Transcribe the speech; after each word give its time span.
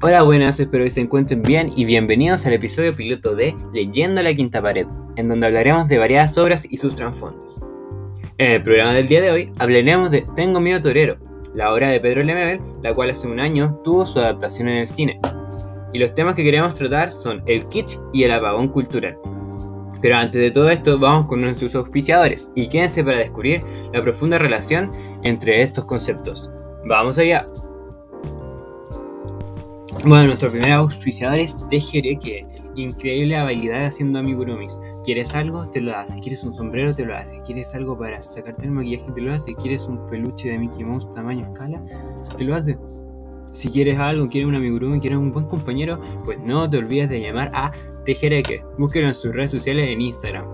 Hola, 0.00 0.22
buenas, 0.22 0.60
espero 0.60 0.84
que 0.84 0.90
se 0.90 1.00
encuentren 1.00 1.42
bien 1.42 1.72
y 1.74 1.84
bienvenidos 1.84 2.46
al 2.46 2.52
episodio 2.52 2.94
piloto 2.94 3.34
de 3.34 3.56
Leyendo 3.72 4.22
la 4.22 4.32
Quinta 4.32 4.62
Pared, 4.62 4.86
en 5.16 5.28
donde 5.28 5.48
hablaremos 5.48 5.88
de 5.88 5.98
variadas 5.98 6.38
obras 6.38 6.68
y 6.70 6.76
sus 6.76 6.94
trasfondos. 6.94 7.60
En 8.38 8.52
el 8.52 8.62
programa 8.62 8.92
del 8.94 9.08
día 9.08 9.20
de 9.20 9.32
hoy 9.32 9.52
hablaremos 9.58 10.12
de 10.12 10.24
Tengo 10.36 10.60
miedo 10.60 10.80
torero, 10.80 11.16
la 11.52 11.74
obra 11.74 11.88
de 11.88 11.98
Pedro 11.98 12.22
Lemebel, 12.22 12.60
la 12.80 12.94
cual 12.94 13.10
hace 13.10 13.26
un 13.26 13.40
año 13.40 13.80
tuvo 13.82 14.06
su 14.06 14.20
adaptación 14.20 14.68
en 14.68 14.76
el 14.76 14.86
cine. 14.86 15.18
Y 15.92 15.98
los 15.98 16.14
temas 16.14 16.36
que 16.36 16.44
queremos 16.44 16.76
tratar 16.76 17.10
son 17.10 17.42
el 17.46 17.66
kitsch 17.66 17.98
y 18.12 18.22
el 18.22 18.30
apagón 18.30 18.68
cultural. 18.68 19.18
Pero 20.00 20.16
antes 20.16 20.40
de 20.40 20.52
todo 20.52 20.70
esto, 20.70 20.96
vamos 21.00 21.26
con 21.26 21.40
nuestros 21.40 21.74
auspiciadores 21.74 22.52
y 22.54 22.68
quédense 22.68 23.02
para 23.02 23.18
descubrir 23.18 23.62
la 23.92 24.00
profunda 24.00 24.38
relación 24.38 24.88
entre 25.24 25.60
estos 25.60 25.86
conceptos. 25.86 26.52
¡Vamos 26.84 27.18
allá! 27.18 27.44
Bueno, 30.04 30.28
nuestro 30.28 30.50
primer 30.50 30.72
auspiciador 30.72 31.40
es 31.40 31.58
que 31.70 32.46
increíble 32.76 33.36
habilidad 33.36 33.86
haciendo 33.86 34.20
amigurumis. 34.20 34.80
¿Quieres 35.04 35.34
algo? 35.34 35.68
Te 35.70 35.80
lo 35.80 35.96
hace. 35.96 36.20
¿Quieres 36.20 36.44
un 36.44 36.54
sombrero? 36.54 36.94
Te 36.94 37.04
lo 37.04 37.16
hace. 37.16 37.40
¿Quieres 37.44 37.74
algo 37.74 37.98
para 37.98 38.22
sacarte 38.22 38.66
el 38.66 38.70
maquillaje? 38.70 39.10
Te 39.12 39.20
lo 39.20 39.34
hace. 39.34 39.54
¿Quieres 39.54 39.86
un 39.86 40.06
peluche 40.06 40.50
de 40.50 40.58
Mickey 40.58 40.84
Mouse 40.84 41.10
tamaño 41.10 41.46
escala? 41.46 41.82
Te 42.36 42.44
lo 42.44 42.54
hace. 42.54 42.78
Si 43.52 43.70
quieres 43.70 43.98
algo, 43.98 44.28
quieres 44.28 44.48
un 44.48 44.54
amigurumi, 44.54 45.00
quieres 45.00 45.18
un 45.18 45.32
buen 45.32 45.46
compañero, 45.46 46.00
pues 46.24 46.38
no 46.38 46.70
te 46.70 46.78
olvides 46.78 47.08
de 47.08 47.20
llamar 47.20 47.50
a 47.54 47.72
Tejereque. 48.04 48.62
Búsquelo 48.78 49.08
en 49.08 49.14
sus 49.14 49.34
redes 49.34 49.50
sociales 49.50 49.88
en 49.90 50.00
Instagram. 50.00 50.46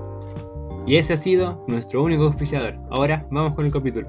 Y 0.86 0.96
ese 0.96 1.12
ha 1.12 1.16
sido 1.16 1.64
nuestro 1.68 2.02
único 2.02 2.24
auspiciador. 2.24 2.76
Ahora 2.90 3.26
vamos 3.30 3.54
con 3.54 3.66
el 3.66 3.72
capítulo. 3.72 4.08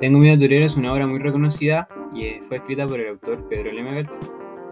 Tengo 0.00 0.18
miedo 0.18 0.38
torero 0.38 0.66
es 0.66 0.76
una 0.76 0.92
obra 0.92 1.06
muy 1.06 1.18
reconocida 1.18 1.88
y 2.16 2.40
fue 2.40 2.56
escrita 2.58 2.86
por 2.86 2.98
el 2.98 3.08
autor 3.08 3.46
Pedro 3.48 3.72
Lemebel. 3.72 4.08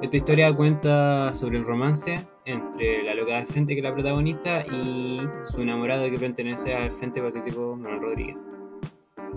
Esta 0.03 0.17
historia 0.17 0.53
cuenta 0.55 1.33
sobre 1.35 1.59
el 1.59 1.65
romance 1.65 2.19
entre 2.47 3.03
la 3.03 3.15
loca 3.15 3.37
del 3.37 3.47
frente 3.47 3.75
que 3.75 3.81
es 3.81 3.85
la 3.85 3.95
protagonista 3.95 4.65
y 4.67 5.21
su 5.45 5.63
enamorado 5.63 6.11
que 6.11 6.19
pertenece 6.19 6.75
al 6.75 6.91
Frente 6.91 7.23
Patriótico 7.23 7.77
Manuel 7.77 8.03
Rodríguez. 8.03 8.47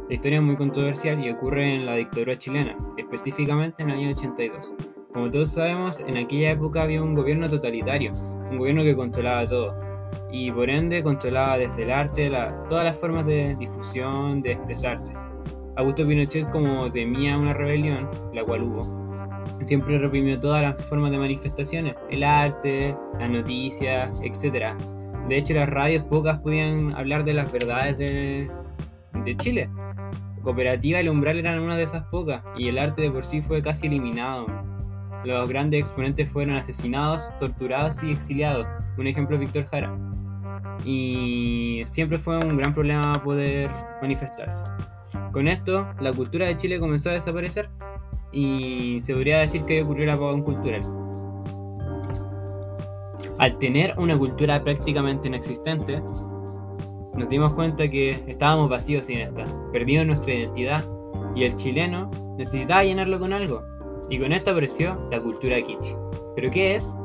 La 0.08 0.14
historia 0.14 0.38
es 0.38 0.44
muy 0.44 0.56
controversial 0.56 1.24
y 1.24 1.30
ocurre 1.30 1.76
en 1.76 1.86
la 1.86 1.96
dictadura 1.96 2.38
chilena, 2.38 2.78
específicamente 2.98 3.84
en 3.84 3.90
el 3.90 3.98
año 3.98 4.10
82. 4.12 4.74
Como 5.14 5.30
todos 5.30 5.54
sabemos, 5.54 6.00
en 6.00 6.18
aquella 6.18 6.52
época 6.52 6.84
había 6.84 7.02
un 7.02 7.14
gobierno 7.14 7.50
totalitario, 7.50 8.14
un 8.50 8.58
gobierno 8.58 8.84
que 8.84 8.96
controlaba 8.96 9.46
todo, 9.46 9.76
y 10.32 10.52
por 10.52 10.70
ende 10.70 11.04
controlaba 11.04 11.58
desde 11.58 11.84
el 11.84 11.92
arte 11.92 12.32
todas 12.70 12.86
las 12.86 12.98
formas 12.98 13.26
de 13.26 13.56
difusión, 13.56 14.42
de 14.42 14.54
expresarse. 14.54 15.14
Augusto 15.78 16.04
Pinochet, 16.04 16.50
como 16.50 16.92
temía 16.92 17.38
una 17.38 17.54
rebelión, 17.54 18.10
la 18.34 18.44
cual 18.44 18.64
hubo, 18.64 18.82
siempre 19.62 20.00
reprimió 20.00 20.40
todas 20.40 20.64
las 20.64 20.86
formas 20.88 21.12
de 21.12 21.20
manifestaciones, 21.20 21.96
el 22.10 22.24
arte, 22.24 22.96
las 23.20 23.30
noticias, 23.30 24.14
etc. 24.24 24.76
De 25.30 25.38
hecho, 25.38 25.54
las 25.54 25.70
radios 25.70 26.04
pocas 26.06 26.40
podían 26.40 26.96
hablar 26.96 27.24
de 27.24 27.34
las 27.34 27.52
verdades 27.52 27.98
de, 27.98 28.50
de 29.24 29.38
Chile. 29.38 29.70
Cooperativa 30.42 30.98
y 31.00 31.02
el 31.02 31.10
umbral 31.10 31.38
eran 31.38 31.60
una 31.60 31.78
de 31.78 31.84
esas 31.84 32.04
pocas, 32.06 32.42
y 32.58 32.70
el 32.70 32.80
arte 32.80 33.04
de 33.04 33.12
por 33.12 33.24
sí 33.24 33.42
fue 33.42 33.62
casi 33.62 33.86
eliminado. 33.88 34.48
Los 35.26 35.50
grandes 35.50 35.82
exponentes 35.82 36.30
fueron 36.30 36.56
asesinados, 36.56 37.30
torturados 37.40 38.02
y 38.02 38.12
exiliados. 38.12 38.66
Un 38.98 39.08
ejemplo 39.08 39.38
Víctor 39.38 39.66
Jara. 39.66 39.96
Y 40.86 41.84
siempre 41.86 42.18
fue 42.18 42.38
un 42.38 42.56
gran 42.56 42.74
problema 42.74 43.14
poder 43.22 43.70
manifestarse. 44.02 44.64
Con 45.32 45.48
esto, 45.48 45.88
la 46.00 46.14
cultura 46.14 46.48
de 46.48 46.58
Chile 46.58 46.80
comenzó 46.80 47.10
a 47.10 47.14
desaparecer 47.14 47.70
y 48.32 49.00
se 49.02 49.14
podría 49.14 49.40
decir 49.40 49.64
que 49.66 49.82
ocurrió 49.82 50.04
el 50.04 50.10
apagón 50.12 50.44
cultural. 50.44 50.82
Al 53.40 53.58
tener 53.60 53.94
una 53.98 54.18
cultura 54.18 54.64
prácticamente 54.64 55.28
inexistente, 55.28 56.02
nos 57.16 57.30
dimos 57.30 57.54
cuenta 57.54 57.90
que 57.90 58.24
estábamos 58.28 58.70
vacíos 58.70 59.08
sin 59.08 59.20
esta, 59.20 59.46
perdidos 59.72 60.08
nuestra 60.08 60.34
identidad 60.34 60.84
y 61.36 61.44
el 61.44 61.56
chileno 61.56 62.10
necesitaba 62.38 62.84
llenarlo 62.84 63.20
con 63.20 63.34
algo. 63.34 63.64
Y 64.10 64.20
con 64.20 64.32
esto 64.32 64.52
apareció 64.52 64.98
la 65.12 65.22
cultura 65.22 65.62
kitsch. 65.62 65.96
¿Pero 66.36 66.50
qué 66.50 66.76
es? 66.76 66.96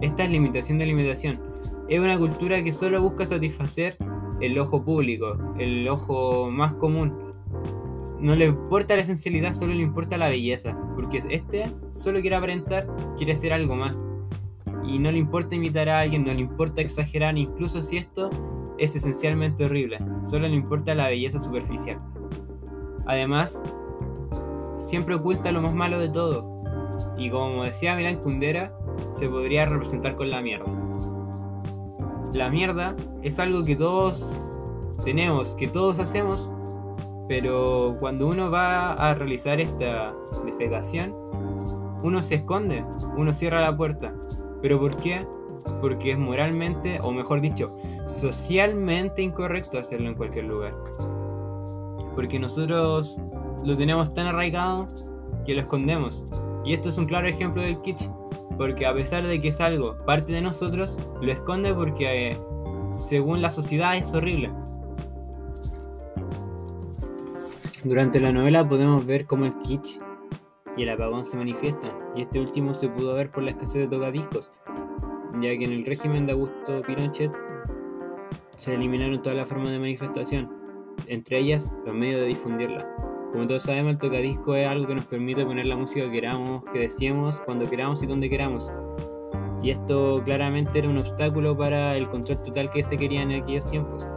Esta 0.00 0.24
es 0.24 0.30
limitación 0.30 0.78
de 0.78 0.86
limitación. 0.86 1.40
Es 1.88 2.00
una 2.00 2.18
cultura 2.18 2.62
que 2.62 2.72
solo 2.72 3.00
busca 3.00 3.24
satisfacer 3.26 3.96
el 4.40 4.58
ojo 4.58 4.82
público, 4.82 5.36
el 5.58 5.88
ojo 5.88 6.50
más 6.50 6.74
común, 6.74 7.25
no 8.20 8.34
le 8.34 8.46
importa 8.46 8.96
la 8.96 9.02
esencialidad, 9.02 9.54
solo 9.54 9.74
le 9.74 9.82
importa 9.82 10.16
la 10.16 10.28
belleza. 10.28 10.76
Porque 10.94 11.22
este 11.28 11.70
solo 11.90 12.20
quiere 12.20 12.36
aparentar, 12.36 12.86
quiere 13.16 13.32
hacer 13.32 13.52
algo 13.52 13.76
más. 13.76 14.02
Y 14.84 14.98
no 14.98 15.10
le 15.10 15.18
importa 15.18 15.56
imitar 15.56 15.88
a 15.88 16.00
alguien, 16.00 16.24
no 16.24 16.32
le 16.32 16.40
importa 16.40 16.80
exagerar, 16.80 17.36
incluso 17.36 17.82
si 17.82 17.96
esto 17.96 18.30
es 18.78 18.94
esencialmente 18.94 19.64
horrible. 19.64 19.98
Solo 20.22 20.46
le 20.48 20.54
importa 20.54 20.94
la 20.94 21.08
belleza 21.08 21.38
superficial. 21.38 22.00
Además, 23.06 23.62
siempre 24.78 25.14
oculta 25.14 25.52
lo 25.52 25.60
más 25.60 25.74
malo 25.74 25.98
de 25.98 26.08
todo. 26.08 26.62
Y 27.18 27.30
como 27.30 27.64
decía 27.64 27.96
Milán 27.96 28.20
Kundera, 28.20 28.72
se 29.12 29.28
podría 29.28 29.66
representar 29.66 30.16
con 30.16 30.30
la 30.30 30.40
mierda. 30.40 30.66
La 32.34 32.50
mierda 32.50 32.94
es 33.22 33.38
algo 33.38 33.64
que 33.64 33.76
todos 33.76 34.60
tenemos, 35.04 35.54
que 35.56 35.68
todos 35.68 35.98
hacemos, 35.98 36.50
pero 37.28 37.96
cuando 37.98 38.28
uno 38.28 38.50
va 38.50 38.88
a 38.88 39.14
realizar 39.14 39.60
esta 39.60 40.14
defecación, 40.44 41.14
uno 42.02 42.22
se 42.22 42.36
esconde, 42.36 42.84
uno 43.16 43.32
cierra 43.32 43.60
la 43.60 43.76
puerta. 43.76 44.14
¿Pero 44.62 44.78
por 44.78 44.96
qué? 44.96 45.26
Porque 45.80 46.12
es 46.12 46.18
moralmente, 46.18 46.98
o 47.02 47.10
mejor 47.10 47.40
dicho, 47.40 47.76
socialmente 48.06 49.22
incorrecto 49.22 49.78
hacerlo 49.78 50.08
en 50.08 50.14
cualquier 50.14 50.44
lugar. 50.44 50.74
Porque 52.14 52.38
nosotros 52.38 53.20
lo 53.64 53.76
tenemos 53.76 54.14
tan 54.14 54.26
arraigado 54.26 54.86
que 55.44 55.54
lo 55.54 55.62
escondemos. 55.62 56.26
Y 56.64 56.74
esto 56.74 56.88
es 56.88 56.98
un 56.98 57.06
claro 57.06 57.26
ejemplo 57.26 57.62
del 57.62 57.80
kitsch. 57.80 58.08
Porque 58.56 58.86
a 58.86 58.92
pesar 58.92 59.26
de 59.26 59.40
que 59.40 59.48
es 59.48 59.60
algo 59.60 59.96
parte 60.06 60.32
de 60.32 60.40
nosotros, 60.40 60.98
lo 61.20 61.30
esconde 61.30 61.74
porque 61.74 62.30
eh, 62.30 62.38
según 62.96 63.42
la 63.42 63.50
sociedad 63.50 63.96
es 63.96 64.14
horrible. 64.14 64.50
Durante 67.84 68.20
la 68.20 68.32
novela 68.32 68.66
podemos 68.66 69.06
ver 69.06 69.26
cómo 69.26 69.44
el 69.44 69.58
kitsch 69.58 70.00
y 70.76 70.82
el 70.82 70.90
apagón 70.90 71.24
se 71.24 71.36
manifiestan, 71.36 71.92
y 72.14 72.22
este 72.22 72.40
último 72.40 72.74
se 72.74 72.88
pudo 72.88 73.14
ver 73.14 73.30
por 73.30 73.42
la 73.42 73.50
escasez 73.50 73.82
de 73.82 73.96
tocadiscos, 73.96 74.50
ya 75.40 75.56
que 75.56 75.64
en 75.64 75.72
el 75.72 75.86
régimen 75.86 76.26
de 76.26 76.32
Augusto 76.32 76.82
Pinochet 76.86 77.30
se 78.56 78.74
eliminaron 78.74 79.22
todas 79.22 79.38
las 79.38 79.48
formas 79.48 79.70
de 79.70 79.78
manifestación, 79.78 80.50
entre 81.06 81.38
ellas 81.38 81.72
los 81.84 81.94
medios 81.94 82.20
de 82.22 82.26
difundirla. 82.26 82.88
Como 83.32 83.46
todos 83.46 83.64
sabemos, 83.64 83.92
el 83.92 83.98
tocadisco 83.98 84.54
es 84.54 84.66
algo 84.66 84.86
que 84.86 84.94
nos 84.94 85.06
permite 85.06 85.44
poner 85.44 85.66
la 85.66 85.76
música 85.76 86.06
que 86.06 86.12
queramos, 86.12 86.64
que 86.72 86.78
deseemos, 86.78 87.40
cuando 87.42 87.68
queramos 87.68 88.02
y 88.02 88.06
donde 88.06 88.30
queramos. 88.30 88.72
Y 89.62 89.70
esto 89.70 90.22
claramente 90.24 90.78
era 90.78 90.88
un 90.88 90.98
obstáculo 90.98 91.56
para 91.56 91.96
el 91.96 92.08
control 92.08 92.42
total 92.42 92.70
que 92.70 92.82
se 92.82 92.96
quería 92.96 93.22
en 93.22 93.32
aquellos 93.32 93.66
tiempos. 93.66 94.08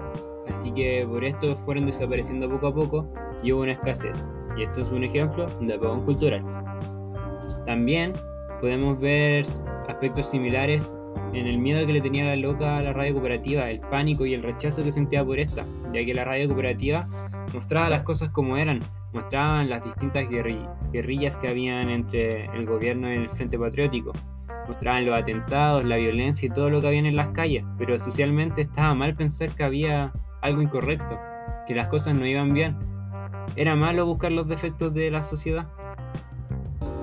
Así 0.50 0.72
que 0.72 1.06
por 1.08 1.24
esto 1.24 1.56
fueron 1.58 1.86
desapareciendo 1.86 2.50
poco 2.50 2.68
a 2.68 2.74
poco 2.74 3.14
y 3.44 3.52
hubo 3.52 3.62
una 3.62 3.74
escasez. 3.74 4.26
Y 4.58 4.64
esto 4.64 4.82
es 4.82 4.92
un 4.92 5.04
ejemplo 5.04 5.46
de 5.62 5.74
apagón 5.74 6.04
cultural. 6.06 6.44
También 7.66 8.14
podemos 8.60 9.00
ver 9.00 9.46
aspectos 9.88 10.30
similares 10.30 10.98
en 11.34 11.46
el 11.46 11.60
miedo 11.60 11.86
que 11.86 11.94
le 11.94 12.02
tenía 12.02 12.26
la 12.26 12.36
loca 12.36 12.76
a 12.76 12.82
la 12.82 12.94
radio 12.94 13.14
cooperativa, 13.14 13.70
el 13.70 13.80
pánico 13.80 14.26
y 14.26 14.34
el 14.34 14.44
rechazo 14.44 14.84
que 14.84 14.92
sentía 14.92 15.24
por 15.24 15.40
esta, 15.40 15.66
ya 15.94 16.04
que 16.04 16.14
la 16.14 16.26
radio 16.26 16.48
cooperativa 16.48 17.08
mostraba 17.54 17.90
las 17.90 18.04
cosas 18.04 18.32
como 18.32 18.58
eran, 18.58 18.80
mostraban 19.14 19.70
las 19.70 19.84
distintas 19.84 20.28
guerrillas 20.30 21.38
que 21.38 21.48
habían 21.48 21.90
entre 21.90 22.46
el 22.46 22.66
gobierno 22.66 23.12
y 23.12 23.18
el 23.18 23.30
Frente 23.30 23.60
Patriótico, 23.60 24.12
mostraban 24.68 25.06
los 25.06 25.20
atentados, 25.20 25.86
la 25.86 25.98
violencia 25.98 26.48
y 26.48 26.50
todo 26.50 26.70
lo 26.70 26.82
que 26.82 26.88
había 26.88 27.00
en 27.00 27.16
las 27.16 27.30
calles, 27.30 27.64
pero 27.78 27.98
socialmente 28.00 28.62
estaba 28.62 28.94
mal 28.94 29.16
pensar 29.16 29.50
que 29.50 29.64
había 29.64 30.12
algo 30.42 30.62
incorrecto, 30.62 31.20
que 31.68 31.76
las 31.76 31.88
cosas 31.88 32.16
no 32.16 32.26
iban 32.26 32.54
bien. 32.54 32.78
Era 33.56 33.76
malo 33.76 34.06
buscar 34.06 34.32
los 34.32 34.48
defectos 34.48 34.94
de 34.94 35.12
la 35.12 35.24
sociedad. 35.24 35.68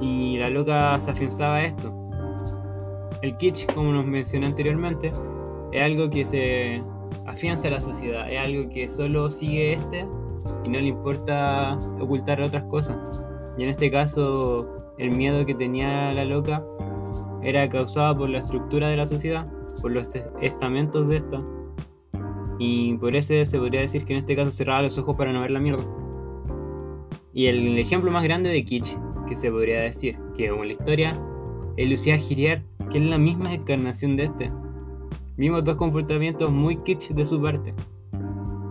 Y 0.00 0.38
la 0.38 0.50
loca 0.50 0.98
se 1.00 1.10
afianzaba 1.10 1.56
a 1.56 1.64
esto. 1.64 1.94
El 3.22 3.36
kitsch, 3.36 3.72
como 3.74 3.92
nos 3.92 4.06
mencioné 4.06 4.46
anteriormente, 4.46 5.12
es 5.72 5.82
algo 5.82 6.10
que 6.10 6.24
se 6.24 6.82
afianza 7.26 7.68
a 7.68 7.72
la 7.72 7.80
sociedad, 7.80 8.30
es 8.30 8.38
algo 8.38 8.68
que 8.70 8.88
solo 8.88 9.30
sigue 9.30 9.72
este 9.72 10.06
y 10.64 10.68
no 10.68 10.78
le 10.78 10.88
importa 10.88 11.72
ocultar 12.00 12.40
otras 12.40 12.64
cosas. 12.64 13.22
Y 13.58 13.64
en 13.64 13.70
este 13.70 13.90
caso, 13.90 14.94
el 14.98 15.10
miedo 15.10 15.44
que 15.46 15.54
tenía 15.54 16.12
la 16.12 16.24
loca 16.24 16.62
era 17.42 17.68
causado 17.68 18.18
por 18.18 18.28
la 18.28 18.38
estructura 18.38 18.88
de 18.88 18.96
la 18.96 19.06
sociedad, 19.06 19.46
por 19.80 19.92
los 19.92 20.10
estamentos 20.40 21.08
de 21.08 21.18
esta, 21.18 21.42
y 22.58 22.94
por 22.94 23.14
eso 23.14 23.44
se 23.44 23.58
podría 23.58 23.80
decir 23.80 24.04
que 24.04 24.14
en 24.14 24.20
este 24.20 24.36
caso 24.36 24.50
cerraba 24.50 24.82
los 24.82 24.98
ojos 24.98 25.16
para 25.16 25.32
no 25.32 25.40
ver 25.40 25.50
la 25.50 25.60
mierda. 25.60 25.84
Y 27.32 27.46
el 27.46 27.78
ejemplo 27.78 28.10
más 28.10 28.24
grande 28.24 28.50
de 28.50 28.64
kitsch 28.64 28.96
que 29.26 29.36
se 29.36 29.50
podría 29.50 29.82
decir, 29.82 30.18
que 30.36 30.46
en 30.46 30.58
la 30.58 30.72
historia 30.72 31.20
es 31.76 31.88
Lucía 31.88 32.16
Giriard, 32.16 32.62
que 32.90 32.98
es 32.98 33.04
la 33.04 33.18
misma 33.18 33.52
encarnación 33.52 34.16
de 34.16 34.24
este. 34.24 34.52
Vimos 35.36 35.64
dos 35.64 35.76
comportamientos 35.76 36.50
muy 36.50 36.76
kitsch 36.78 37.10
de 37.10 37.24
su 37.26 37.42
parte. 37.42 37.74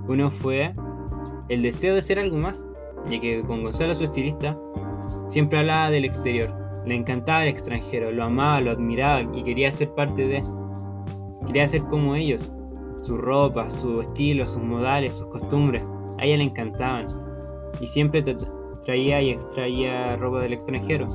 Uno 0.08 0.32
fue 0.32 0.74
el 1.50 1.62
deseo 1.62 1.94
de 1.94 2.02
ser 2.02 2.20
algo 2.20 2.38
más, 2.38 2.66
ya 3.10 3.20
que 3.20 3.44
con 3.44 3.64
Gonzalo, 3.64 3.94
su 3.94 4.06
estilista, 4.06 4.58
siempre 5.28 5.60
hablaba 5.60 5.92
del 5.92 6.06
exterior. 6.06 6.54
Le 6.86 6.96
encantaba 6.96 7.44
el 7.44 7.50
extranjero, 7.50 8.12
lo 8.12 8.24
amaba, 8.24 8.62
lo 8.62 8.72
admiraba 8.72 9.22
y 9.36 9.44
quería 9.44 9.72
ser 9.72 9.90
parte 9.94 10.28
de. 10.28 10.44
Quería 11.46 11.68
ser 11.68 11.84
como 11.84 12.16
ellos. 12.16 12.52
Su 13.06 13.18
ropa, 13.18 13.70
su 13.70 14.02
estilo, 14.02 14.46
sus 14.46 14.64
modales, 14.64 15.14
sus 15.14 15.28
costumbres. 15.28 15.86
A 16.18 16.26
ella 16.26 16.38
le 16.38 16.46
encantaban. 16.46 17.06
Y 17.80 17.86
siempre 17.86 18.24
traía 18.84 19.22
y 19.22 19.30
extraía 19.30 20.16
ropa 20.16 20.40
del 20.40 20.54
extranjero. 20.54 21.06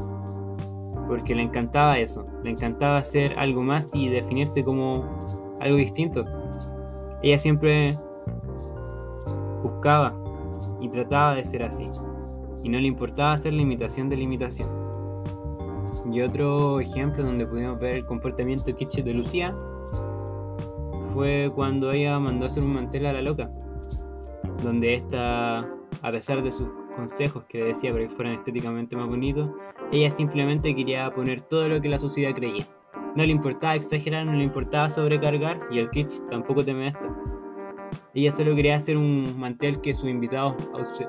Porque 1.08 1.34
le 1.34 1.42
encantaba 1.42 1.98
eso. 1.98 2.24
Le 2.44 2.50
encantaba 2.50 3.02
ser 3.02 3.36
algo 3.36 3.64
más 3.64 3.92
y 3.92 4.08
definirse 4.08 4.62
como 4.62 5.04
algo 5.58 5.76
distinto. 5.76 6.24
Ella 7.24 7.40
siempre 7.40 7.98
buscaba 9.64 10.14
y 10.80 10.88
trataba 10.90 11.34
de 11.34 11.44
ser 11.44 11.64
así. 11.64 11.86
Y 12.62 12.68
no 12.68 12.78
le 12.78 12.86
importaba 12.86 13.32
hacer 13.32 13.52
la 13.52 13.62
imitación 13.62 14.08
de 14.08 14.16
la 14.16 14.22
imitación. 14.22 14.68
Y 16.12 16.20
otro 16.20 16.78
ejemplo 16.78 17.24
donde 17.24 17.48
pudimos 17.48 17.80
ver 17.80 17.96
el 17.96 18.06
comportamiento 18.06 18.72
kitsch 18.76 19.02
de 19.02 19.12
Lucía 19.12 19.52
fue 21.12 21.50
cuando 21.54 21.90
ella 21.92 22.18
mandó 22.18 22.46
hacer 22.46 22.62
un 22.64 22.74
mantel 22.74 23.06
a 23.06 23.12
la 23.12 23.22
loca. 23.22 23.50
Donde 24.62 24.94
esta, 24.94 25.60
a 25.60 26.10
pesar 26.10 26.42
de 26.42 26.52
sus 26.52 26.68
consejos 26.96 27.44
que 27.44 27.58
le 27.58 27.64
decía 27.66 27.92
para 27.92 28.04
que 28.04 28.10
fueran 28.10 28.34
estéticamente 28.34 28.96
más 28.96 29.08
bonitos, 29.08 29.50
ella 29.92 30.10
simplemente 30.10 30.74
quería 30.74 31.10
poner 31.10 31.40
todo 31.40 31.68
lo 31.68 31.80
que 31.80 31.88
la 31.88 31.98
sociedad 31.98 32.34
creía. 32.34 32.66
No 33.16 33.24
le 33.24 33.32
importaba 33.32 33.74
exagerar, 33.74 34.26
no 34.26 34.34
le 34.34 34.44
importaba 34.44 34.88
sobrecargar 34.88 35.60
y 35.70 35.78
el 35.78 35.90
kitsch 35.90 36.26
tampoco 36.28 36.64
teme 36.64 36.88
esto. 36.88 37.08
Ella 38.14 38.30
solo 38.30 38.54
quería 38.54 38.76
hacer 38.76 38.96
un 38.96 39.38
mantel 39.38 39.80
que 39.80 39.94
sus 39.94 40.08
invitados 40.08 40.54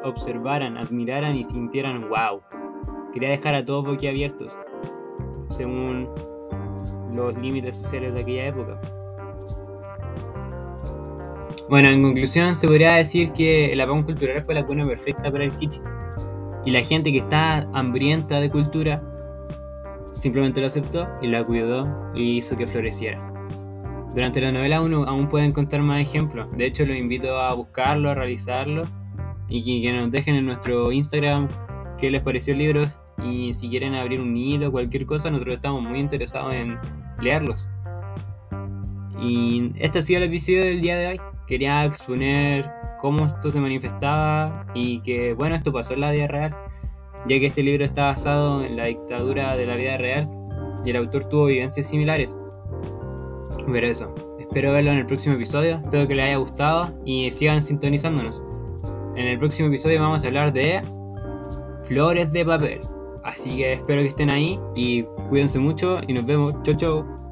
observaran, 0.04 0.78
admiraran 0.78 1.36
y 1.36 1.44
sintieran 1.44 2.10
wow. 2.10 2.42
Quería 3.14 3.30
dejar 3.30 3.54
a 3.54 3.66
todos 3.66 3.86
boquiabiertos, 3.86 4.58
según 5.50 6.10
los 7.14 7.38
límites 7.38 7.76
sociales 7.76 8.14
de 8.14 8.22
aquella 8.22 8.48
época. 8.48 8.80
Bueno, 11.72 11.88
en 11.88 12.04
conclusión, 12.04 12.54
se 12.54 12.68
podría 12.68 12.96
decir 12.96 13.32
que 13.32 13.72
el 13.72 13.80
apagón 13.80 14.04
cultural 14.04 14.42
fue 14.42 14.54
la 14.54 14.66
cuna 14.66 14.86
perfecta 14.86 15.32
para 15.32 15.46
el 15.46 15.54
kitsch. 15.54 15.80
Y 16.66 16.72
la 16.72 16.84
gente 16.84 17.14
que 17.14 17.20
está 17.20 17.66
hambrienta 17.72 18.42
de 18.42 18.50
cultura 18.50 19.02
simplemente 20.20 20.60
lo 20.60 20.68
aceptó 20.68 21.08
y 21.22 21.28
lo 21.28 21.46
cuidó 21.46 22.12
y 22.14 22.40
hizo 22.40 22.58
que 22.58 22.68
floreciera. 22.68 23.26
Durante 24.14 24.42
la 24.42 24.52
novela 24.52 24.82
uno 24.82 25.06
aún 25.06 25.30
puede 25.30 25.46
encontrar 25.46 25.82
más 25.82 26.02
ejemplos. 26.02 26.46
De 26.58 26.66
hecho, 26.66 26.86
los 26.86 26.98
invito 26.98 27.40
a 27.40 27.54
buscarlo, 27.54 28.10
a 28.10 28.16
realizarlo 28.16 28.84
y 29.48 29.82
que, 29.82 29.94
nos 29.94 30.12
dejen 30.12 30.36
en 30.36 30.48
nuestro 30.48 30.92
Instagram 30.92 31.48
qué 31.98 32.12
les 32.12 32.22
pareció 32.22 32.52
el 32.52 32.60
libro 32.60 32.84
y 33.24 33.54
si 33.54 33.70
quieren 33.70 33.96
abrir 33.96 34.20
un 34.20 34.36
hilo 34.36 34.74
cualquier 34.74 35.06
cosa, 35.06 35.32
nosotros 35.32 35.56
estamos 35.56 35.82
muy 35.82 36.02
interesados 36.02 36.54
en 36.54 36.78
leerlos. 37.22 37.70
Y 39.22 39.72
este 39.78 40.00
ha 40.00 40.02
sido 40.02 40.18
el 40.18 40.26
episodio 40.26 40.66
del 40.66 40.82
día 40.82 40.98
de 40.98 41.08
hoy. 41.08 41.31
Quería 41.52 41.84
exponer 41.84 42.72
cómo 42.98 43.26
esto 43.26 43.52
se 43.52 43.60
manifestaba 43.60 44.66
y 44.74 45.02
que, 45.02 45.34
bueno, 45.34 45.54
esto 45.54 45.74
pasó 45.74 45.96
en 45.96 46.00
la 46.00 46.12
vida 46.12 46.28
real, 46.28 46.56
ya 47.28 47.40
que 47.42 47.48
este 47.48 47.62
libro 47.62 47.84
está 47.84 48.06
basado 48.06 48.64
en 48.64 48.78
la 48.78 48.86
dictadura 48.86 49.58
de 49.58 49.66
la 49.66 49.76
vida 49.76 49.98
real 49.98 50.30
y 50.86 50.92
el 50.92 50.96
autor 50.96 51.26
tuvo 51.26 51.48
vivencias 51.48 51.90
similares. 51.90 52.40
Pero 53.70 53.86
eso, 53.86 54.16
espero 54.40 54.72
verlo 54.72 54.92
en 54.92 55.00
el 55.00 55.06
próximo 55.06 55.36
episodio, 55.36 55.82
espero 55.84 56.08
que 56.08 56.16
les 56.16 56.24
haya 56.24 56.38
gustado 56.38 56.98
y 57.04 57.30
sigan 57.32 57.62
sintonizándonos. 57.62 58.46
En 59.18 59.28
el 59.28 59.38
próximo 59.38 59.68
episodio 59.68 60.00
vamos 60.00 60.24
a 60.24 60.28
hablar 60.28 60.54
de 60.54 60.82
flores 61.84 62.32
de 62.32 62.46
papel. 62.46 62.80
Así 63.26 63.58
que 63.58 63.74
espero 63.74 64.04
que 64.04 64.08
estén 64.08 64.30
ahí 64.30 64.58
y 64.74 65.04
cuídense 65.28 65.60
mucho 65.60 66.00
y 66.08 66.14
nos 66.14 66.26
vemos. 66.26 66.56
Chau 66.64 66.76
chau. 66.76 67.31